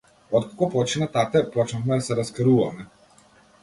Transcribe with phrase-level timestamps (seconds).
[0.37, 2.89] Откако почина тате, почнавме да се раскаруваме.